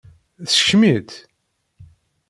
Teskcem-itt? 0.49 1.11